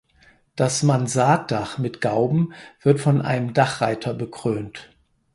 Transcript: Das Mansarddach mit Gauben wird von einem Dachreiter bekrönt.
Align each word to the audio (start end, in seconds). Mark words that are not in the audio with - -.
Das 0.55 0.81
Mansarddach 0.81 1.77
mit 1.77 2.01
Gauben 2.01 2.53
wird 2.81 2.99
von 2.99 3.21
einem 3.21 3.53
Dachreiter 3.53 4.15
bekrönt. 4.15 4.89